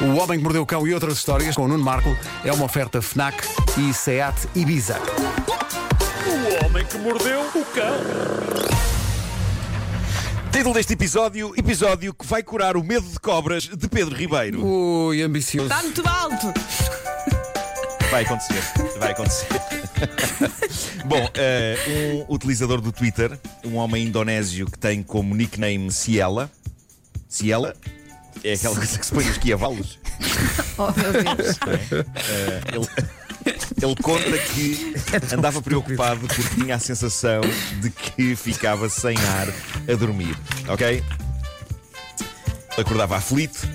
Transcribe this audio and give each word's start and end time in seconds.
O 0.00 0.16
Homem 0.20 0.38
que 0.38 0.44
Mordeu 0.44 0.62
o 0.62 0.66
Cão 0.66 0.86
e 0.86 0.92
outras 0.92 1.14
histórias 1.14 1.54
com 1.54 1.64
o 1.64 1.68
Nuno 1.68 1.82
Marco 1.82 2.14
é 2.44 2.52
uma 2.52 2.66
oferta 2.66 3.00
FNAC 3.00 3.48
e 3.78 3.94
SEAT 3.94 4.36
Ibiza. 4.54 5.00
O 6.26 6.66
homem 6.66 6.84
que 6.84 6.98
mordeu 6.98 7.40
o 7.40 7.64
cão. 7.64 7.96
Título 10.52 10.74
deste 10.74 10.92
episódio: 10.92 11.54
Episódio 11.56 12.12
que 12.12 12.26
vai 12.26 12.42
curar 12.42 12.76
o 12.76 12.84
medo 12.84 13.06
de 13.06 13.18
cobras 13.18 13.64
de 13.64 13.88
Pedro 13.88 14.14
Ribeiro. 14.14 14.62
Ui, 14.66 15.22
ambicioso. 15.22 15.72
Está 15.72 15.82
muito 15.82 16.06
alto. 16.06 16.52
Vai 18.10 18.24
acontecer, 18.24 18.62
vai 18.98 19.12
acontecer. 19.12 19.48
Bom, 21.06 21.30
eh, 21.34 22.24
um 22.28 22.34
utilizador 22.34 22.82
do 22.82 22.92
Twitter, 22.92 23.38
um 23.64 23.76
homem 23.76 24.04
indonésio 24.04 24.66
que 24.66 24.78
tem 24.78 25.02
como 25.02 25.34
nickname 25.34 25.90
Ciela. 25.90 26.50
Ciela? 27.28 27.74
É 28.46 28.52
aquela 28.52 28.76
coisa 28.76 28.96
que 28.96 29.04
se 29.04 29.12
põe 29.12 29.24
nos 29.24 29.38
quiavalos. 29.38 29.98
Oh, 30.78 30.92
meu 30.92 31.10
Deus. 31.10 31.56
Eh, 32.28 32.60
ele, 32.74 32.86
ele 33.82 33.96
conta 34.02 34.38
que 34.38 34.94
andava 35.34 35.62
preocupado 35.62 36.20
porque 36.20 36.42
tinha 36.54 36.74
a 36.74 36.78
sensação 36.78 37.40
de 37.80 37.88
que 37.88 38.36
ficava 38.36 38.86
sem 38.90 39.16
ar 39.16 39.48
a 39.90 39.96
dormir. 39.96 40.36
Ok? 40.68 41.02
Acordava 42.76 43.16
aflito, 43.16 43.66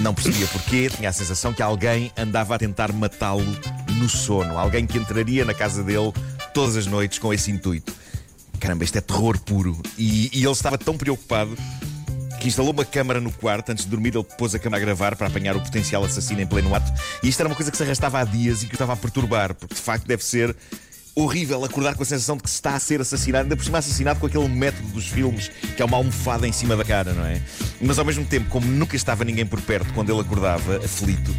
não 0.00 0.12
percebia 0.12 0.46
porquê, 0.48 0.90
tinha 0.90 1.08
a 1.08 1.12
sensação 1.14 1.54
que 1.54 1.62
alguém 1.62 2.12
andava 2.14 2.56
a 2.56 2.58
tentar 2.58 2.92
matá-lo 2.92 3.56
no 3.94 4.06
sono. 4.06 4.58
Alguém 4.58 4.86
que 4.86 4.98
entraria 4.98 5.46
na 5.46 5.54
casa 5.54 5.82
dele 5.82 6.12
todas 6.52 6.76
as 6.76 6.86
noites 6.86 7.18
com 7.18 7.32
esse 7.32 7.50
intuito. 7.50 7.94
Caramba, 8.58 8.84
isto 8.84 8.98
é 8.98 9.00
terror 9.00 9.38
puro. 9.38 9.80
E, 9.96 10.28
e 10.30 10.44
ele 10.44 10.52
estava 10.52 10.76
tão 10.76 10.98
preocupado 10.98 11.56
que 12.40 12.48
instalou 12.48 12.72
uma 12.72 12.84
câmara 12.84 13.20
no 13.20 13.30
quarto. 13.30 13.70
Antes 13.70 13.84
de 13.84 13.90
dormir, 13.90 14.14
ele 14.14 14.24
pôs 14.24 14.54
a 14.54 14.58
câmara 14.58 14.82
a 14.82 14.84
gravar 14.84 15.14
para 15.14 15.28
apanhar 15.28 15.54
o 15.54 15.60
potencial 15.60 16.02
assassino 16.02 16.40
em 16.40 16.46
pleno 16.46 16.74
ato. 16.74 16.90
E 17.22 17.28
isto 17.28 17.38
era 17.40 17.48
uma 17.48 17.54
coisa 17.54 17.70
que 17.70 17.76
se 17.76 17.82
arrastava 17.82 18.18
há 18.18 18.24
dias 18.24 18.62
e 18.62 18.66
que 18.66 18.72
o 18.72 18.74
estava 18.74 18.94
a 18.94 18.96
perturbar, 18.96 19.54
porque 19.54 19.74
de 19.74 19.80
facto 19.80 20.06
deve 20.06 20.24
ser 20.24 20.56
horrível 21.14 21.64
acordar 21.64 21.94
com 21.94 22.02
a 22.02 22.06
sensação 22.06 22.36
de 22.36 22.42
que 22.42 22.48
se 22.48 22.56
está 22.56 22.74
a 22.74 22.80
ser 22.80 23.00
assassinado, 23.00 23.44
ainda 23.44 23.56
por 23.56 23.64
cima 23.64 23.78
assassinado 23.78 24.20
com 24.20 24.26
aquele 24.26 24.48
método 24.48 24.88
dos 24.88 25.08
filmes, 25.08 25.50
que 25.76 25.82
é 25.82 25.84
uma 25.84 25.96
almofada 25.96 26.46
em 26.46 26.52
cima 26.52 26.76
da 26.76 26.84
cara, 26.84 27.12
não 27.12 27.26
é? 27.26 27.40
Mas 27.80 27.98
ao 27.98 28.04
mesmo 28.04 28.24
tempo, 28.24 28.48
como 28.48 28.66
nunca 28.66 28.96
estava 28.96 29.24
ninguém 29.24 29.44
por 29.44 29.60
perto 29.60 29.92
quando 29.92 30.10
ele 30.10 30.20
acordava, 30.20 30.76
aflito, 30.76 31.34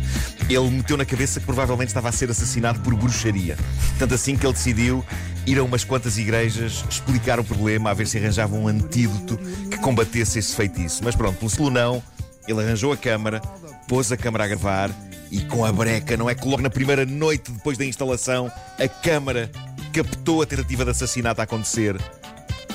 ele 0.50 0.70
meteu 0.70 0.98
na 0.98 1.06
cabeça 1.06 1.40
que 1.40 1.46
provavelmente 1.46 1.88
estava 1.88 2.10
a 2.10 2.12
ser 2.12 2.30
assassinado 2.30 2.80
por 2.82 2.94
bruxaria. 2.96 3.58
Tanto 3.98 4.14
assim 4.14 4.36
que 4.36 4.46
ele 4.46 4.54
decidiu 4.54 5.04
ir 5.48 5.58
a 5.58 5.64
umas 5.64 5.84
quantas 5.84 6.18
igrejas 6.18 6.84
explicar 6.90 7.40
o 7.40 7.44
problema, 7.44 7.90
a 7.90 7.94
ver 7.94 8.08
se 8.08 8.18
arranjava 8.18 8.56
um 8.56 8.68
antídoto 8.68 9.40
combatesse 9.82 10.40
esse 10.40 10.56
feitiço. 10.56 11.04
Mas 11.04 11.16
pronto, 11.16 11.38
pelo 11.50 11.70
não, 11.70 12.02
ele 12.48 12.62
arranjou 12.62 12.94
a 12.94 12.98
câmara, 12.98 13.42
pôs 13.88 14.12
a 14.12 14.18
câmara 14.18 14.46
a 14.46 14.48
gravar 14.48 14.90
e 15.32 15.42
com 15.42 15.64
a 15.64 15.72
breca, 15.72 16.18
não 16.18 16.30
é 16.30 16.36
que 16.36 16.48
logo 16.48 16.62
na 16.62 16.70
primeira 16.70 17.06
noite 17.06 17.52
depois 17.52 17.78
da 17.78 17.86
instalação, 17.86 18.52
a 18.78 18.88
câmara 18.88 19.50
captou 19.94 20.42
a 20.42 20.46
tentativa 20.46 20.84
de 20.84 20.92
assassinato 20.92 21.40
a 21.40 21.46
acontecer. 21.46 21.96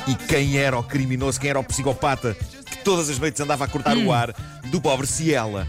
E 0.07 0.15
quem 0.15 0.57
era 0.57 0.79
o 0.79 0.83
criminoso, 0.83 1.39
quem 1.41 1.51
era 1.51 1.59
o 1.59 1.65
psicopata 1.65 2.35
que 2.65 2.79
todas 2.79 3.11
as 3.11 3.19
noites 3.19 3.41
andava 3.41 3.65
a 3.65 3.69
cortar 3.69 3.97
o 3.97 4.13
ar 4.13 4.35
do 4.71 4.81
pobre 4.81 5.07
Ciela? 5.07 5.67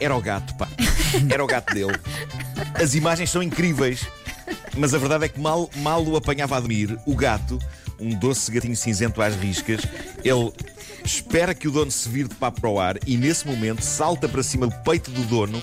Era 0.00 0.16
o 0.16 0.20
gato, 0.20 0.54
pá. 0.56 0.66
Era 1.30 1.44
o 1.44 1.46
gato 1.46 1.72
dele. 1.72 1.98
As 2.74 2.94
imagens 2.94 3.30
são 3.30 3.42
incríveis, 3.42 4.06
mas 4.76 4.92
a 4.94 4.98
verdade 4.98 5.26
é 5.26 5.28
que 5.28 5.38
mal, 5.38 5.70
mal 5.76 6.04
o 6.04 6.16
apanhava 6.16 6.56
a 6.56 6.60
dormir, 6.60 6.98
o 7.06 7.14
gato, 7.14 7.58
um 8.04 8.10
doce 8.18 8.50
gatinho 8.50 8.76
cinzento 8.76 9.20
às 9.22 9.34
riscas, 9.34 9.80
ele 10.24 10.52
espera 11.04 11.54
que 11.54 11.68
o 11.68 11.70
dono 11.70 11.90
se 11.90 12.08
vire 12.08 12.28
de 12.28 12.34
papo 12.34 12.60
para 12.60 12.70
o 12.70 12.78
ar 12.80 12.96
e 13.06 13.16
nesse 13.16 13.46
momento 13.46 13.82
salta 13.82 14.28
para 14.28 14.42
cima 14.42 14.66
do 14.66 14.74
peito 14.82 15.10
do 15.10 15.22
dono 15.24 15.62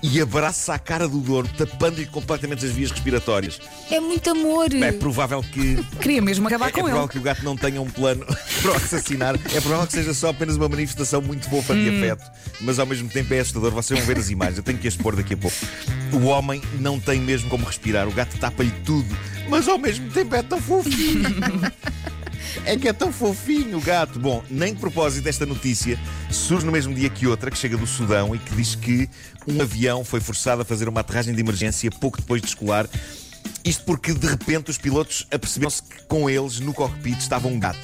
e 0.00 0.20
abraça 0.20 0.74
a 0.74 0.78
cara 0.78 1.08
do 1.08 1.18
dono, 1.18 1.48
tapando-lhe 1.58 2.06
completamente 2.06 2.64
as 2.64 2.70
vias 2.70 2.92
respiratórias. 2.92 3.58
É 3.90 3.98
muito 3.98 4.30
amor. 4.30 4.72
É 4.72 4.92
provável 4.92 5.42
que 5.42 5.84
Queria 6.00 6.22
mesmo 6.22 6.46
acabar 6.46 6.68
é 6.68 6.70
com 6.70 6.78
provável 6.82 7.02
ele. 7.02 7.08
que 7.10 7.18
o 7.18 7.20
gato 7.20 7.42
não 7.44 7.56
tenha 7.56 7.82
um 7.82 7.90
plano 7.90 8.24
para 8.62 8.70
o 8.70 8.74
assassinar. 8.76 9.34
É 9.52 9.60
provável 9.60 9.88
que 9.88 9.94
seja 9.94 10.14
só 10.14 10.28
apenas 10.28 10.54
uma 10.56 10.68
manifestação 10.68 11.20
muito 11.20 11.50
fofa 11.50 11.74
de 11.74 11.90
Hum. 11.90 11.96
afeto, 11.98 12.30
mas 12.60 12.78
ao 12.78 12.86
mesmo 12.86 13.08
tempo 13.08 13.34
é 13.34 13.40
assustador. 13.40 13.72
Vocês 13.72 13.98
vão 13.98 14.06
ver 14.06 14.18
as 14.20 14.30
imagens, 14.30 14.58
eu 14.58 14.62
tenho 14.62 14.78
que 14.78 14.86
as 14.86 14.94
pôr 14.96 15.16
daqui 15.16 15.34
a 15.34 15.36
pouco. 15.36 15.56
O 16.12 16.26
homem 16.26 16.62
não 16.78 17.00
tem 17.00 17.20
mesmo 17.20 17.50
como 17.50 17.66
respirar, 17.66 18.06
o 18.06 18.12
gato 18.12 18.38
tapa-lhe 18.38 18.70
tudo, 18.84 19.16
mas 19.48 19.68
ao 19.68 19.78
mesmo 19.78 20.10
tempo 20.10 20.34
é 20.34 20.42
tão 20.42 20.60
fofinho. 20.60 21.24
É 22.64 22.76
que 22.76 22.88
é 22.88 22.92
tão 22.92 23.12
fofinho 23.12 23.78
o 23.78 23.80
gato. 23.80 24.18
Bom, 24.18 24.42
nem 24.50 24.74
de 24.74 24.80
propósito 24.80 25.28
esta 25.28 25.46
notícia 25.46 25.98
surge 26.30 26.66
no 26.66 26.72
mesmo 26.72 26.94
dia 26.94 27.08
que 27.08 27.26
outra, 27.26 27.50
que 27.50 27.58
chega 27.58 27.76
do 27.76 27.86
Sudão 27.86 28.34
e 28.34 28.38
que 28.38 28.54
diz 28.54 28.74
que 28.74 29.08
um 29.46 29.60
avião 29.60 30.04
foi 30.04 30.20
forçado 30.20 30.62
a 30.62 30.64
fazer 30.64 30.88
uma 30.88 31.00
aterragem 31.00 31.34
de 31.34 31.40
emergência 31.40 31.90
pouco 31.90 32.18
depois 32.18 32.40
de 32.40 32.46
descolar. 32.46 32.88
Isto 33.64 33.84
porque 33.84 34.12
de 34.12 34.26
repente 34.26 34.70
os 34.70 34.78
pilotos 34.78 35.26
aperceberam-se 35.30 35.82
que 35.82 36.02
com 36.06 36.28
eles 36.28 36.60
no 36.60 36.72
cockpit 36.72 37.18
estava 37.18 37.48
um 37.48 37.58
gato. 37.58 37.78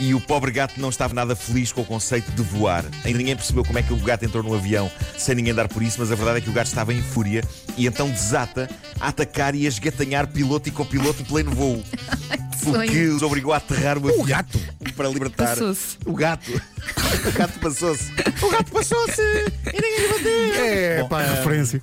E 0.00 0.14
o 0.14 0.20
pobre 0.20 0.50
gato 0.50 0.80
não 0.80 0.88
estava 0.88 1.14
nada 1.14 1.36
feliz 1.36 1.72
com 1.72 1.82
o 1.82 1.84
conceito 1.84 2.30
de 2.32 2.42
voar. 2.42 2.84
Ainda 3.04 3.18
ninguém 3.18 3.36
percebeu 3.36 3.64
como 3.64 3.78
é 3.78 3.82
que 3.82 3.92
o 3.92 3.96
gato 3.96 4.24
entrou 4.24 4.42
no 4.42 4.54
avião 4.54 4.90
sem 5.16 5.34
ninguém 5.34 5.54
dar 5.54 5.68
por 5.68 5.82
isso, 5.82 5.96
mas 6.00 6.10
a 6.10 6.14
verdade 6.14 6.38
é 6.38 6.40
que 6.40 6.50
o 6.50 6.52
gato 6.52 6.66
estava 6.66 6.92
em 6.92 7.02
fúria 7.02 7.42
e 7.76 7.86
então 7.86 8.10
desata 8.10 8.68
a 9.00 9.08
atacar 9.08 9.54
e 9.54 9.66
a 9.66 9.68
esgatanhar 9.68 10.26
piloto 10.26 10.68
e 10.68 10.72
copiloto 10.72 11.22
em 11.22 11.24
pleno 11.24 11.52
voo. 11.52 11.82
O 12.66 12.80
que 12.90 13.08
os 13.08 13.20
obrigou 13.20 13.52
a 13.52 13.58
aterrar 13.58 13.98
o 13.98 14.08
avião 14.08 14.24
gato? 14.24 14.58
para 14.96 15.08
libertar. 15.08 15.48
Passou-se. 15.48 15.98
O 16.06 16.14
gato. 16.14 16.50
O 17.26 17.32
gato 17.32 17.58
passou-se. 17.58 18.10
O 18.42 18.50
gato 18.50 18.72
passou-se 18.72 19.22
e 19.22 19.80
ninguém 19.80 20.00
lhe 20.00 20.08
bateu. 20.08 20.54
É, 20.54 21.02
Bom, 21.02 21.08
pá, 21.08 21.22
ah, 21.22 21.34
referência. 21.34 21.80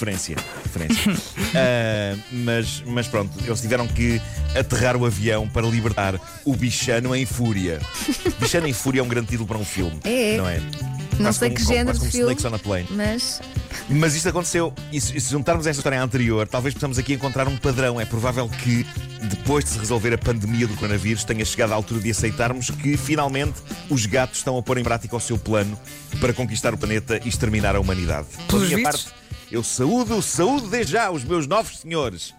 Referência, 0.00 0.36
referência. 0.64 1.12
Ah, 1.52 2.16
mas, 2.30 2.82
mas 2.86 3.08
pronto, 3.08 3.30
eles 3.44 3.60
tiveram 3.60 3.86
que 3.88 4.22
aterrar 4.56 4.96
o 4.96 5.04
avião 5.04 5.48
para 5.48 5.66
libertar 5.66 6.14
o 6.44 6.54
bichano 6.54 7.14
em 7.14 7.26
fúria. 7.26 7.80
Bichano 8.40 8.68
em 8.68 8.72
fúria 8.72 9.00
é 9.00 9.02
um 9.02 9.08
grande 9.08 9.26
título 9.28 9.48
para 9.48 9.58
um 9.58 9.64
filme. 9.64 9.98
É. 10.04 10.36
Não 10.36 10.48
é? 10.48 10.60
Não 10.60 11.24
Quase 11.26 11.38
sei 11.40 11.48
como- 11.50 11.58
que 11.58 11.64
como- 11.64 11.76
género 11.76 11.98
de 11.98 12.08
filme. 12.08 12.34
Snakes 12.34 12.44
on 12.44 12.54
a 12.54 12.58
Plane. 12.58 12.86
Mas 12.90 13.40
Mas 13.88 14.14
isto 14.14 14.28
aconteceu, 14.28 14.72
e 14.92 15.00
se, 15.00 15.18
juntarmos 15.18 15.66
esta 15.66 15.80
história 15.80 16.00
anterior, 16.00 16.46
talvez 16.46 16.72
possamos 16.72 16.98
aqui 16.98 17.14
encontrar 17.14 17.48
um 17.48 17.56
padrão. 17.56 18.00
É 18.00 18.04
provável 18.04 18.48
que, 18.48 18.86
depois 19.24 19.64
de 19.64 19.70
se 19.70 19.78
resolver 19.78 20.14
a 20.14 20.18
pandemia 20.18 20.68
do 20.68 20.74
coronavírus, 20.76 21.24
tenha 21.24 21.44
chegado 21.44 21.72
a 21.72 21.74
altura 21.74 22.00
de 22.00 22.10
aceitarmos 22.12 22.70
que, 22.70 22.96
finalmente, 22.96 23.54
os 23.88 24.06
gatos 24.06 24.38
estão 24.38 24.56
a 24.56 24.62
pôr 24.62 24.78
em 24.78 24.84
prática 24.84 25.16
o 25.16 25.20
seu 25.20 25.36
plano 25.36 25.76
para 26.20 26.32
conquistar 26.32 26.72
o 26.72 26.78
planeta 26.78 27.20
e 27.24 27.28
exterminar 27.28 27.74
a 27.74 27.80
humanidade. 27.80 28.28
Pelos 28.48 28.68
minha 28.68 28.76
vistos. 28.76 29.02
parte, 29.06 29.19
eu 29.50 29.64
saúdo, 29.64 30.22
saúdo 30.22 30.68
desde 30.68 30.92
já 30.92 31.10
os 31.10 31.24
meus 31.24 31.46
novos 31.46 31.78
senhores, 31.78 32.34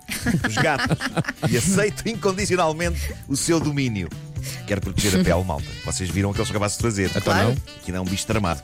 os 0.47 0.55
gatos, 0.55 0.97
e 1.49 1.57
aceito 1.57 2.07
incondicionalmente 2.07 3.13
o 3.27 3.35
seu 3.35 3.59
domínio. 3.59 4.09
Quero 4.65 4.81
proteger 4.81 5.19
a 5.19 5.23
pele, 5.23 5.43
malta. 5.45 5.67
Vocês 5.85 6.09
viram 6.09 6.29
o 6.29 6.33
que 6.33 6.39
eles 6.39 6.47
são 6.47 6.53
capazes 6.53 6.77
de 6.77 6.83
fazer. 6.83 7.09
Claro. 7.21 7.55
Aqui 7.81 7.91
não 7.91 7.99
é 7.99 8.01
um 8.01 8.05
bicho 8.05 8.25
tramado. 8.25 8.61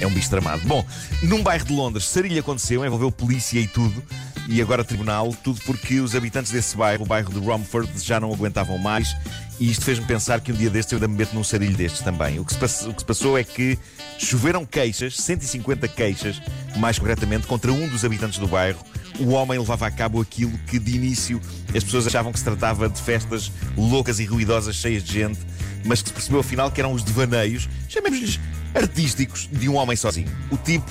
É 0.00 0.06
um 0.06 0.10
bicho 0.10 0.30
tramado. 0.30 0.62
Bom, 0.66 0.86
num 1.22 1.42
bairro 1.42 1.64
de 1.64 1.72
Londres, 1.72 2.04
Sarilha 2.04 2.40
aconteceu, 2.40 2.84
envolveu 2.84 3.10
polícia 3.10 3.58
e 3.58 3.66
tudo, 3.66 4.02
e 4.48 4.62
agora 4.62 4.82
tribunal, 4.82 5.32
tudo 5.44 5.60
porque 5.66 6.00
os 6.00 6.14
habitantes 6.16 6.50
desse 6.50 6.74
bairro, 6.76 7.04
o 7.04 7.06
bairro 7.06 7.30
de 7.32 7.38
Romford, 7.38 7.90
já 8.02 8.18
não 8.18 8.32
aguentavam 8.32 8.78
mais, 8.78 9.14
e 9.60 9.70
isto 9.70 9.84
fez-me 9.84 10.06
pensar 10.06 10.40
que 10.40 10.50
um 10.50 10.54
dia 10.54 10.70
destes 10.70 10.92
eu 10.92 10.96
ainda 10.96 11.06
me 11.06 11.16
meto 11.16 11.34
num 11.34 11.44
sarilho 11.44 11.76
destes 11.76 12.00
também. 12.00 12.40
O 12.40 12.44
que, 12.44 12.54
se 12.54 12.58
pass- 12.58 12.86
o 12.86 12.94
que 12.94 13.00
se 13.00 13.04
passou 13.06 13.36
é 13.36 13.44
que 13.44 13.78
choveram 14.18 14.64
queixas, 14.64 15.16
150 15.18 15.86
queixas, 15.88 16.40
mais 16.76 16.98
concretamente, 16.98 17.46
contra 17.46 17.70
um 17.72 17.86
dos 17.88 18.04
habitantes 18.04 18.38
do 18.38 18.48
bairro. 18.48 18.78
O 19.20 19.30
homem 19.30 19.58
levava 19.58 19.86
a 19.86 19.90
cabo 19.90 20.20
aquilo 20.20 20.56
que 20.66 20.78
de 20.78 20.94
início 20.96 21.40
as 21.76 21.84
pessoas 21.84 22.06
achavam 22.06 22.32
que 22.32 22.38
se 22.38 22.44
tratava 22.44 22.88
de 22.88 23.00
festas 23.02 23.50
loucas 23.76 24.18
e 24.20 24.24
ruidosas, 24.24 24.76
cheias 24.76 25.02
de 25.02 25.12
gente, 25.12 25.40
mas 25.84 26.00
que 26.00 26.08
se 26.08 26.14
percebeu 26.14 26.40
afinal 26.40 26.70
que 26.70 26.80
eram 26.80 26.92
os 26.92 27.02
devaneios, 27.02 27.68
chamemos-lhes 27.88 28.38
artísticos, 28.74 29.48
de 29.52 29.68
um 29.68 29.74
homem 29.76 29.96
sozinho. 29.96 30.28
O 30.50 30.56
tipo, 30.56 30.88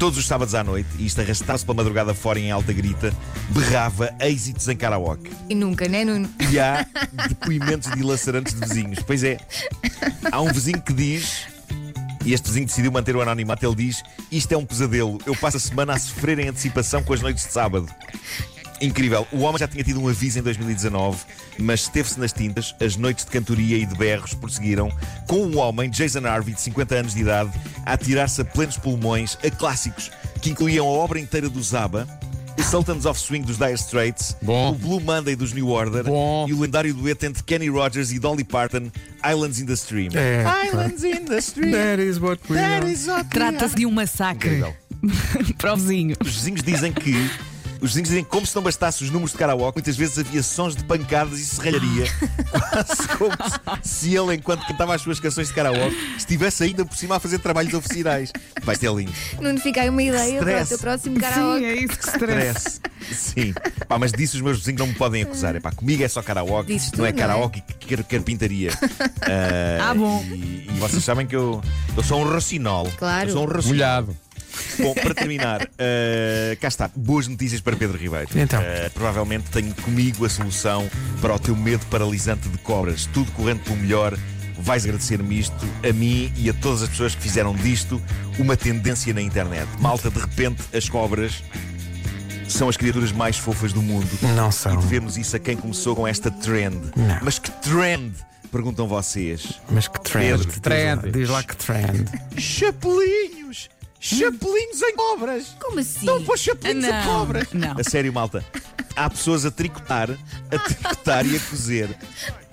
todos 0.00 0.16
os 0.16 0.26
sábados 0.26 0.54
à 0.54 0.64
noite, 0.64 0.88
e 0.98 1.04
isto 1.04 1.20
arrastava-se 1.20 1.62
pela 1.62 1.76
madrugada 1.76 2.14
fora 2.14 2.40
em 2.40 2.50
alta 2.50 2.72
grita, 2.72 3.14
berrava 3.50 4.10
êxitos 4.18 4.66
em 4.66 4.74
karaoke. 4.74 5.30
e 5.46 5.54
nunca, 5.54 5.86
né, 5.86 6.06
Nuno? 6.06 6.26
E 6.50 6.58
há 6.58 6.86
depoimentos 7.28 7.92
dilacerantes 7.92 8.54
de 8.54 8.60
vizinhos. 8.60 9.00
Pois 9.06 9.22
é, 9.22 9.36
há 10.32 10.40
um 10.40 10.50
vizinho 10.50 10.80
que 10.80 10.94
diz. 10.94 11.46
E 12.24 12.32
este 12.32 12.48
vizinho 12.48 12.66
decidiu 12.66 12.90
manter 12.90 13.14
o 13.14 13.20
anonimato. 13.20 13.64
Ele 13.64 13.74
diz: 13.74 14.02
Isto 14.32 14.52
é 14.52 14.56
um 14.56 14.64
pesadelo. 14.64 15.18
Eu 15.26 15.36
passo 15.36 15.58
a 15.58 15.60
semana 15.60 15.92
a 15.92 15.98
sofrer 15.98 16.38
em 16.38 16.48
antecipação 16.48 17.02
com 17.02 17.12
as 17.12 17.20
noites 17.20 17.44
de 17.44 17.52
sábado. 17.52 17.86
Incrível. 18.80 19.26
O 19.30 19.40
homem 19.40 19.58
já 19.58 19.68
tinha 19.68 19.84
tido 19.84 20.00
um 20.02 20.08
aviso 20.08 20.38
em 20.38 20.42
2019, 20.42 21.18
mas 21.58 21.80
esteve-se 21.82 22.18
nas 22.18 22.32
tintas. 22.32 22.74
As 22.80 22.96
noites 22.96 23.24
de 23.24 23.30
cantoria 23.30 23.76
e 23.76 23.84
de 23.84 23.94
berros 23.94 24.32
prosseguiram, 24.34 24.90
com 25.28 25.42
o 25.46 25.56
homem, 25.58 25.90
Jason 25.90 26.26
Harvey, 26.26 26.54
de 26.54 26.60
50 26.62 26.94
anos 26.94 27.14
de 27.14 27.20
idade, 27.20 27.50
a 27.84 27.92
atirar-se 27.92 28.40
a 28.40 28.44
plenos 28.44 28.76
pulmões 28.78 29.36
a 29.44 29.50
clássicos 29.50 30.10
que 30.40 30.50
incluíam 30.50 30.86
a 30.86 30.90
obra 30.90 31.18
inteira 31.20 31.48
do 31.50 31.62
Zaba, 31.62 32.08
o 32.58 32.62
Sultans 32.62 33.04
of 33.04 33.18
Swing 33.20 33.42
dos 33.42 33.58
Dire 33.58 33.74
Straits, 33.74 34.36
Bom. 34.42 34.70
o 34.70 34.74
Blue 34.74 35.00
Monday 35.00 35.36
dos 35.36 35.52
New 35.52 35.68
Order 35.68 36.04
Bom. 36.04 36.46
e 36.48 36.52
o 36.54 36.60
lendário 36.60 36.92
dueto 36.94 37.26
entre 37.26 37.42
Kenny 37.42 37.68
Rogers 37.68 38.10
e 38.12 38.18
Dolly 38.18 38.44
Parton, 38.44 38.90
Islands 39.24 39.60
in 39.60 39.66
the 39.66 39.74
Stream. 39.74 40.08
É, 40.14 40.44
Islands 40.66 41.04
in 41.04 41.24
the 41.26 41.38
Stream. 41.38 41.72
That 41.72 42.02
is 42.02 42.18
what 42.18 42.40
we 42.48 42.56
That 42.56 43.10
are. 43.10 43.24
Trata-se 43.24 43.74
de 43.76 43.84
um 43.86 43.90
massacre 43.90 44.48
Incrível. 44.56 44.74
para 45.58 45.74
o 45.74 45.76
vizinho. 45.76 46.16
Os 46.20 46.34
vizinhos 46.36 46.62
dizem 46.62 46.92
que. 46.92 47.30
Os 47.80 47.90
vizinhos 47.90 48.08
dizem 48.10 48.24
que, 48.24 48.30
como 48.30 48.46
se 48.46 48.54
não 48.54 48.62
bastasse 48.62 49.02
os 49.04 49.10
números 49.10 49.32
de 49.32 49.38
karaoke, 49.38 49.78
muitas 49.78 49.96
vezes 49.96 50.18
havia 50.18 50.42
sons 50.42 50.76
de 50.76 50.84
pancadas 50.84 51.38
e 51.38 51.44
serralharia. 51.46 52.04
quase 52.50 53.08
como 53.16 53.32
se, 53.82 53.88
se 53.88 54.14
ele, 54.16 54.34
enquanto 54.34 54.66
cantava 54.66 54.94
as 54.94 55.00
suas 55.02 55.18
canções 55.18 55.48
de 55.48 55.54
karaoke, 55.54 55.96
estivesse 56.16 56.62
ainda 56.64 56.84
por 56.84 56.96
cima 56.96 57.16
a 57.16 57.20
fazer 57.20 57.38
trabalhos 57.38 57.72
oficiais. 57.74 58.32
Vai 58.62 58.76
ter 58.76 58.92
lindo. 58.92 59.12
Não 59.40 59.56
fica 59.58 59.80
aí 59.82 59.88
uma 59.88 60.02
ideia 60.02 60.38
para 60.40 60.46
o 60.46 60.50
Stress. 60.50 60.68
teu 60.68 60.78
próximo 60.78 61.14
Sim, 61.16 61.20
karaoke. 61.22 61.64
é 61.64 61.74
isso 61.74 61.98
que 61.98 62.08
stress. 62.08 62.58
Stress. 62.58 62.80
Sim. 63.12 63.54
Pá, 63.88 63.98
mas 63.98 64.12
disso 64.12 64.36
os 64.36 64.42
meus 64.42 64.58
vizinhos 64.58 64.80
não 64.80 64.86
me 64.88 64.94
podem 64.94 65.22
acusar. 65.22 65.56
É 65.56 65.60
pá, 65.60 65.72
comigo 65.72 66.02
é 66.02 66.08
só 66.08 66.22
karaoke, 66.22 66.74
Dizes 66.74 66.92
não 66.92 67.06
é 67.06 67.12
tu, 67.12 67.16
não 67.16 67.24
é? 67.24 67.26
karaoke 67.28 67.60
que 67.62 67.86
quer 67.96 68.04
carpintaria. 68.04 68.70
Ah, 69.22 69.90
Ah, 69.90 69.94
bom. 69.94 70.22
E, 70.30 70.68
e 70.68 70.78
vocês 70.78 71.02
sabem 71.04 71.26
que 71.26 71.34
eu, 71.36 71.60
eu 71.96 72.02
sou 72.02 72.20
um 72.20 72.24
rocinol. 72.30 72.90
Claro. 72.98 73.28
Eu 73.28 73.32
sou 73.32 73.42
um 73.44 73.46
rocinol. 73.46 73.74
Molhado. 73.74 74.16
Bom, 74.82 74.94
para 74.94 75.14
terminar, 75.14 75.62
uh, 75.62 76.56
cá 76.60 76.68
está. 76.68 76.90
Boas 76.94 77.26
notícias 77.28 77.60
para 77.60 77.76
Pedro 77.76 77.96
Ribeiro. 77.98 78.28
Então. 78.34 78.60
Uh, 78.60 78.90
provavelmente 78.92 79.50
tenho 79.50 79.74
comigo 79.76 80.24
a 80.24 80.28
solução 80.28 80.88
para 81.20 81.34
o 81.34 81.38
teu 81.38 81.54
medo 81.56 81.84
paralisante 81.86 82.48
de 82.48 82.58
cobras. 82.58 83.06
Tudo 83.06 83.30
correndo 83.32 83.60
pelo 83.62 83.76
melhor. 83.76 84.16
Vais 84.62 84.84
agradecer-me 84.84 85.38
isto, 85.38 85.56
a 85.88 85.90
mim 85.90 86.30
e 86.36 86.50
a 86.50 86.52
todas 86.52 86.82
as 86.82 86.90
pessoas 86.90 87.14
que 87.14 87.22
fizeram 87.22 87.54
disto 87.54 88.00
uma 88.38 88.54
tendência 88.58 89.12
na 89.14 89.22
internet. 89.22 89.66
Malta, 89.78 90.10
de 90.10 90.18
repente, 90.18 90.62
as 90.76 90.86
cobras 90.86 91.42
são 92.46 92.68
as 92.68 92.76
criaturas 92.76 93.10
mais 93.10 93.38
fofas 93.38 93.72
do 93.72 93.80
mundo. 93.80 94.06
Não 94.36 94.50
são. 94.52 94.74
E 94.74 94.76
devemos 94.76 95.16
isso 95.16 95.34
a 95.34 95.38
quem 95.38 95.56
começou 95.56 95.96
com 95.96 96.06
esta 96.06 96.30
trend. 96.30 96.76
Não. 96.94 97.18
Mas 97.22 97.38
que 97.38 97.50
trend? 97.50 98.12
Perguntam 98.52 98.86
vocês. 98.86 99.60
Mas 99.70 99.88
que 99.88 100.00
trend. 100.00 100.38
Pedro, 100.38 100.52
lá- 100.52 100.60
trend. 100.60 101.12
Diz 101.12 101.28
lá 101.30 101.42
que 101.42 101.56
trend. 101.56 102.04
Chapelinhos! 102.36 103.70
Chapelinhos 104.00 104.80
em 104.82 104.96
cobras! 104.96 105.54
Como 105.60 105.78
assim? 105.78 106.06
Não 106.06 106.24
pôs 106.24 106.40
chapelinhos 106.40 106.84
a 106.86 107.04
Não, 107.04 107.04
cobras! 107.04 107.48
não. 107.52 107.78
A 107.78 107.84
sério, 107.84 108.12
malta. 108.12 108.42
Há 108.96 109.08
pessoas 109.10 109.44
a 109.44 109.50
tricotar, 109.50 110.10
a 110.50 110.58
tricotar 110.58 111.26
e 111.26 111.36
a 111.36 111.40
cozer 111.40 111.96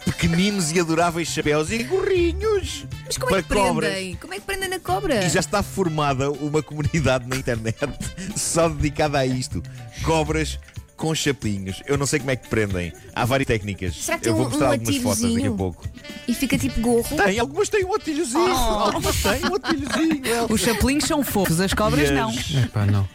pequeninos 0.05 0.71
e 0.71 0.79
adoráveis 0.79 1.27
chapéus 1.27 1.69
e 1.69 1.83
gorrinhos 1.83 2.85
Mas 3.05 3.17
como 3.17 3.29
para 3.29 3.39
é 3.39 3.43
que 3.43 3.53
cobras. 3.53 3.91
prendem? 3.91 4.15
Como 4.15 4.33
é 4.33 4.39
que 4.39 4.45
prendem 4.45 4.69
na 4.69 4.79
cobra? 4.79 5.25
E 5.25 5.29
já 5.29 5.39
está 5.41 5.61
formada 5.63 6.31
uma 6.31 6.61
comunidade 6.63 7.27
na 7.27 7.35
internet 7.35 7.77
só 8.37 8.69
dedicada 8.69 9.17
a 9.19 9.25
isto. 9.25 9.61
Cobras 10.03 10.59
com 10.97 11.13
chapinhos. 11.15 11.81
Eu 11.85 11.95
não 11.97 12.05
sei 12.07 12.17
como 12.19 12.31
é 12.31 12.35
que 12.35 12.47
prendem. 12.47 12.91
Há 13.15 13.23
várias 13.23 13.47
técnicas. 13.47 13.95
Será 13.95 14.17
que 14.17 14.23
tem 14.23 14.31
Eu 14.31 14.37
vou 14.37 14.47
um- 14.47 14.49
mostrar 14.49 14.69
um 14.69 14.71
algumas 14.73 14.95
fotos 14.97 15.21
daqui 15.21 15.25
a 15.25 15.27
atilhozinho? 15.29 15.57
pouco. 15.57 15.85
E 16.27 16.33
fica 16.33 16.57
tipo 16.57 16.81
gorro. 16.81 17.15
Tem, 17.15 17.39
algumas 17.39 17.69
têm 17.69 17.85
um 17.85 17.93
atilhozinho. 17.95 18.51
Algumas 18.51 19.15
têm 19.21 19.45
um 19.45 19.55
atilhozinho. 19.55 20.25
Elsa. 20.27 20.53
Os 20.53 20.61
chapelinhos 20.61 21.03
são 21.05 21.23
fofos, 21.23 21.59
as 21.61 21.73
cobras 21.73 22.09
E 22.09 22.11
não. 22.13 22.29
as- 22.29 22.55
Epá, 22.65 22.85
não. 22.85 23.07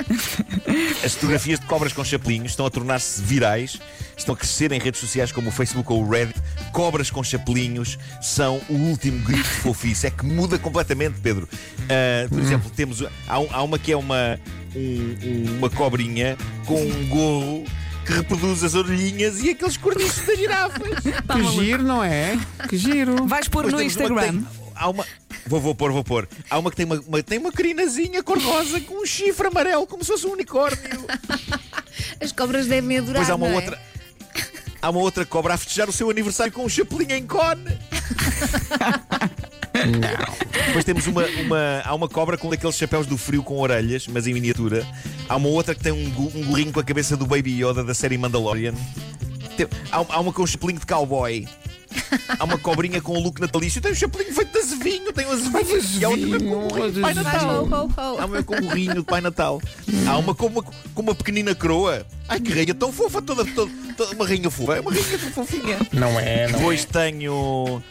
As 1.05 1.15
fotografias 1.15 1.59
de 1.61 1.67
cobras 1.67 1.93
com 1.93 2.05
chapelinhos 2.05 2.53
estão 2.53 2.65
a 2.67 2.71
tornar-se 2.71 3.21
virais, 3.21 3.79
estão 4.17 4.35
a 4.35 4.39
crescer 4.39 4.73
em 4.73 4.79
redes 4.81 5.01
sociais 5.01 5.33
como 5.33 5.49
o 5.49 5.53
Facebook 5.53 5.93
ou 5.93 6.03
o 6.05 6.09
Reddit. 6.09 6.41
Cobras 6.73 7.11
com 7.11 7.23
chapelinhos 7.23 7.99
são 8.21 8.61
o 8.69 8.75
último 8.75 9.19
grito 9.25 9.43
de 9.43 9.49
fofice. 9.57 10.07
É 10.07 10.11
que 10.11 10.25
muda 10.25 10.59
completamente, 10.59 11.19
Pedro. 11.21 11.49
Ah, 11.89 12.27
por 12.29 12.39
exemplo, 12.41 12.71
temos. 12.71 13.03
Há, 13.27 13.39
um- 13.41 13.49
há 13.51 13.63
uma 13.63 13.79
que 13.79 13.93
é 13.93 13.97
uma, 13.97 14.39
um- 14.75 15.17
um- 15.23 15.59
uma 15.59 15.71
cobrinha 15.71 16.37
com 16.67 16.81
um 16.81 17.09
gorro 17.09 17.65
que 18.07 18.13
reproduz 18.15 18.65
as 18.65 18.75
orelhinhas 18.75 19.41
e 19.43 19.51
aqueles 19.51 19.77
corniços 19.77 20.27
das 20.27 20.37
girafas. 20.39 20.83
Que 21.33 21.45
giro, 21.53 21.83
não 21.83 22.03
é? 22.03 22.39
Que 22.69 22.77
giro. 22.77 23.27
Vais 23.27 23.47
pôr 23.49 23.71
no 23.71 23.81
Instagram. 23.83 24.21
tem- 24.33 24.47
há 24.75 24.89
uma. 24.89 25.05
Vou, 25.47 25.61
vou 25.61 25.75
pôr, 25.75 25.91
vou 25.93 26.05
pôr. 26.05 26.29
Há 26.49 26.59
uma 26.59 26.71
que 26.71 26.77
tem 26.77 26.87
uma, 26.87 27.01
uma- 27.07 27.23
tem 27.23 27.39
uma 27.39 27.51
crinazinha 27.53 28.23
cor-de-rosa 28.23 28.81
com 28.81 29.03
um 29.03 29.07
chifre 29.07 29.47
amarelo, 29.49 29.87
como 29.87 30.03
se 30.05 30.11
fosse 30.13 30.27
um 30.27 30.33
unicórnio. 30.33 31.05
As 32.21 32.33
cobras 32.33 32.67
devem 32.67 32.99
adorar. 32.99 33.23
Depois 33.23 33.31
há 33.31 33.35
uma 33.35 33.47
não 33.49 33.53
é? 33.55 33.57
outra. 33.57 33.81
Há 34.83 34.91
uma 34.91 34.99
outra 34.99 35.25
cobra 35.25 35.55
a 35.55 35.57
festejar 35.57 35.89
o 35.89 35.93
seu 35.93 36.11
aniversário 36.11 36.53
com 36.53 36.65
um 36.65 36.69
chapelinho 36.69 37.15
em 37.15 37.25
cone. 37.25 37.65
Não. 39.73 40.67
Depois 40.67 40.85
temos 40.85 41.07
uma, 41.07 41.25
uma. 41.25 41.83
Há 41.85 41.95
uma 41.95 42.09
cobra 42.09 42.37
com 42.37 42.51
daqueles 42.51 42.77
chapéus 42.77 43.07
do 43.07 43.17
frio 43.17 43.43
com 43.45 43.59
orelhas, 43.59 44.07
mas 44.09 44.27
em 44.27 44.35
miniatura. 44.35 44.87
Há 45.29 45.37
uma 45.37 45.49
outra 45.49 45.75
que 45.75 45.83
tem 45.83 45.93
um, 45.93 46.07
um 46.35 46.45
gorrinho 46.47 46.73
com 46.73 46.81
a 46.81 46.85
cabeça 46.85 47.17
do 47.17 47.25
Baby 47.27 47.63
Yoda 47.65 47.83
da 47.85 47.95
série 47.95 48.19
Mandalorian. 48.19 48.75
Tem- 49.57 49.69
há, 49.91 49.99
há 49.99 50.21
uma 50.21 50.33
com 50.33 50.43
um 50.43 50.47
chapelinho 50.47 50.81
de 50.81 50.87
cowboy. 50.87 51.47
Há 52.39 52.45
uma 52.45 52.59
cobrinha 52.59 53.01
com 53.01 53.17
um 53.17 53.21
look 53.23 53.41
natalício. 53.41 53.81
Tem 53.81 53.93
um 53.93 53.95
chapelinho 53.95 54.35
feito 54.35 54.53
de 54.53 54.59
azevinho. 54.59 55.13
Tem 55.13 55.27
um 55.27 55.33
azevinho. 55.33 56.01
E 56.01 56.05
há 56.05 56.09
outra 56.09 56.27
mesmo 56.27 56.49
com 56.51 56.57
um 56.65 56.69
gorrinho 56.69 56.93
de 56.93 57.01
Pai 57.01 57.11
azevinho. 57.13 57.33
Natal. 57.69 58.19
Há 58.19 58.25
uma 58.27 58.43
com 58.43 58.55
um 58.57 58.61
gorrinho 58.63 58.95
de 58.95 59.03
Pai 59.03 59.21
Natal. 59.21 59.63
Há 60.07 60.19
uma 60.19 60.35
com 60.35 60.47
uma, 60.47 60.63
com 60.63 61.03
uma 61.03 61.15
pequenina 61.15 61.55
croa. 61.55 62.07
Ai 62.29 62.41
que 62.41 62.53
rainha 62.53 62.75
tão 62.75 62.93
fofa, 62.93 63.21
toda, 63.23 63.45
toda, 63.45 63.71
toda- 63.97 64.15
uma 64.15 64.27
rainha 64.27 64.51
fofa. 64.51 64.77
É 64.77 64.81
uma 64.81 64.91
rainha 64.93 65.19
tão 65.19 65.31
fofinha. 65.31 65.79
Não 65.93 66.19
é, 66.21 66.47
não 66.49 66.59
Depois 66.59 66.85
tenho. 66.85 67.83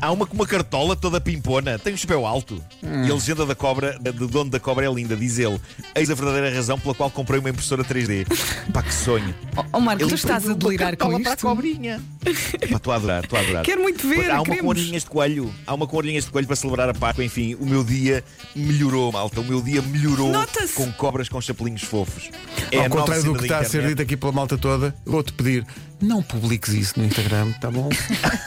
Há 0.00 0.10
uma 0.12 0.26
com 0.26 0.34
uma 0.34 0.46
cartola 0.46 0.96
toda 0.96 1.20
pimpona, 1.20 1.78
tem 1.78 1.92
um 1.92 1.96
chapéu 1.96 2.24
alto. 2.26 2.62
E 2.82 3.10
a 3.10 3.14
legenda 3.14 3.44
da 3.44 3.54
cobra, 3.54 3.98
do 3.98 4.26
dono 4.26 4.50
da 4.50 4.58
cobra 4.58 4.86
é 4.86 4.92
linda, 4.92 5.14
diz 5.16 5.38
ele: 5.38 5.60
Eis 5.94 6.10
a 6.10 6.14
verdadeira 6.14 6.54
razão 6.54 6.78
pela 6.78 6.94
qual 6.94 7.10
comprei 7.10 7.38
uma 7.38 7.50
impressora 7.50 7.84
3D. 7.84 8.26
Pá, 8.72 8.82
que 8.82 8.94
sonho. 8.94 9.34
Oh, 9.56 9.64
oh, 9.74 9.80
Marco, 9.80 10.02
tu 10.02 10.08
Ele 10.08 10.14
estás 10.14 10.48
a 10.48 10.54
delirar 10.54 10.96
com 10.96 11.10
cartola 11.10 11.20
para 11.20 11.30
a 11.30 11.34
isto. 11.34 11.46
cobrinha. 11.46 12.00
Pá, 12.24 12.76
estou 12.76 12.92
a 12.92 12.96
adorar, 12.96 13.24
estou 13.24 13.38
a 13.38 13.42
adorar. 13.42 13.64
Quero 13.64 13.82
muito 13.82 14.06
ver, 14.08 14.30
Há 14.30 14.34
uma 14.34 14.38
com 14.38 14.44
queremos. 14.50 14.70
orelhinhas 14.70 15.02
de 15.04 15.10
coelho. 15.10 15.54
Há 15.66 15.74
uma 15.74 15.86
com 15.86 15.96
orelhinhas 15.96 16.24
de 16.24 16.30
coelho 16.30 16.46
para 16.46 16.56
celebrar 16.56 16.88
a 16.88 16.94
Páscoa. 16.94 17.24
Enfim, 17.24 17.54
o 17.56 17.66
meu 17.66 17.84
dia 17.84 18.24
melhorou, 18.56 19.12
malta. 19.12 19.40
O 19.40 19.44
meu 19.44 19.60
dia 19.60 19.82
melhorou 19.82 20.32
com 20.74 20.92
cobras 20.92 21.28
com 21.28 21.40
chapelinhos 21.40 21.82
fofos. 21.82 22.30
É 22.72 22.78
Ao 22.78 22.88
contrário 22.90 23.22
do 23.24 23.32
que 23.34 23.38
da 23.40 23.44
está 23.44 23.58
a 23.58 23.64
ser 23.64 23.78
internet. 23.78 23.88
dito 23.90 24.02
aqui 24.02 24.16
pela 24.16 24.32
malta 24.32 24.56
toda, 24.56 24.94
vou-te 25.04 25.32
pedir, 25.32 25.66
não 26.00 26.22
publiques 26.22 26.72
isso 26.72 26.98
no 26.98 27.04
Instagram, 27.04 27.52
tá 27.60 27.70
bom? 27.70 27.88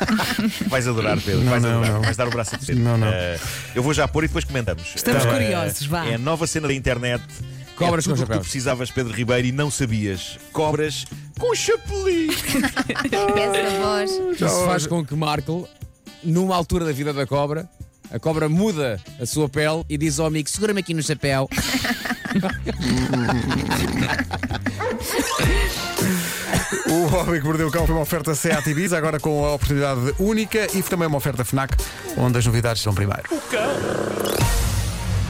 Vais 0.67 0.87
adorar, 0.87 1.19
Pedro. 1.21 1.41
Não, 1.41 1.51
vais 1.51 1.63
não, 1.63 1.69
adorar. 1.71 1.91
não. 1.93 2.01
Vais 2.01 2.17
dar 2.17 2.27
o 2.27 2.31
braço 2.31 2.55
a 2.55 2.57
torcer. 2.57 2.75
Não, 2.75 2.97
não. 2.97 3.07
Eh, 3.07 3.39
eu 3.75 3.83
vou 3.83 3.93
já 3.93 4.07
pôr 4.07 4.23
e 4.23 4.27
depois 4.27 4.43
comentamos. 4.45 4.91
Estamos 4.95 5.25
Eh, 5.25 5.31
curiosos, 5.31 5.85
vá. 5.87 6.05
É 6.05 6.15
a 6.15 6.17
nova 6.17 6.45
cena 6.47 6.67
da 6.67 6.73
internet. 6.73 7.23
Cobras 7.75 8.05
é 8.05 8.09
tudo 8.09 8.17
com 8.17 8.21
o 8.21 8.25
que 8.25 8.25
tu 8.25 8.27
chapéus. 8.27 8.43
precisavas, 8.43 8.91
Pedro 8.91 9.13
Ribeiro, 9.13 9.47
e 9.47 9.51
não 9.51 9.69
sabias. 9.71 10.37
Cobras 10.51 11.05
com 11.39 11.53
chapelinho. 11.55 12.31
Essa 13.11 13.79
voz. 13.79 14.11
Isso 14.39 14.65
faz 14.65 14.87
com 14.87 15.03
que 15.05 15.15
Marco, 15.15 15.67
numa 16.23 16.55
altura 16.55 16.85
da 16.85 16.91
vida 16.91 17.11
da 17.13 17.25
cobra, 17.25 17.67
a 18.13 18.19
cobra 18.19 18.47
muda 18.47 18.99
a 19.19 19.25
sua 19.25 19.49
pele 19.49 19.83
e 19.89 19.97
diz 19.97 20.19
ao 20.19 20.27
amigo: 20.27 20.47
segura-me 20.49 20.79
aqui 20.79 20.93
no 20.93 21.01
chapéu. 21.01 21.49
O 26.87 27.15
Homem 27.15 27.41
que 27.41 27.47
Mordeu 27.47 27.67
o 27.67 27.71
Cão 27.71 27.85
foi 27.85 27.95
uma 27.95 28.03
oferta 28.03 28.35
Seat 28.35 28.69
Ibiza, 28.69 28.97
agora 28.97 29.19
com 29.19 29.43
a 29.43 29.53
oportunidade 29.53 30.13
única 30.19 30.67
e 30.77 30.83
também 30.83 31.07
uma 31.07 31.17
oferta 31.17 31.43
FNAC, 31.43 31.75
onde 32.15 32.37
as 32.37 32.45
novidades 32.45 32.81
são 32.83 32.93
primeiro. 32.93 33.23
O 33.31 33.41
cão. 33.41 34.62